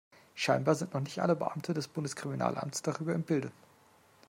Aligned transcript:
Scheinbar 0.33 0.73
sind 0.73 0.95
noch 0.95 1.01
nicht 1.01 1.19
alle 1.21 1.35
Beamte 1.35 1.75
des 1.75 1.87
Bundeskriminalamtes 1.87 2.81
darüber 2.81 3.13
im 3.13 3.21
Bilde. 3.21 3.51